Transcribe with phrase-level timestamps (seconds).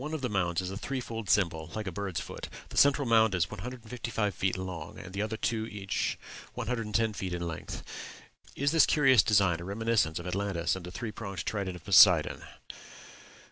[0.01, 3.35] One of the mounds is a threefold symbol, like a bird's foot; the central mound
[3.35, 6.17] is 155 feet long, and the other two each
[6.55, 7.83] 110 feet it length.
[8.55, 12.43] Is this curious design a reminiscence of Atlantis and the three pronged trident of Poseidon?